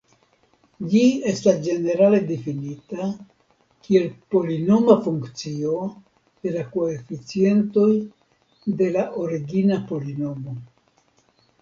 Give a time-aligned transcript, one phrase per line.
[0.91, 1.01] Ĝi
[1.31, 3.09] estas ĝenerale difinita
[3.87, 5.75] kiel polinoma funkcio
[6.47, 7.89] de la koeficientoj
[8.83, 10.57] de la origina polinomo.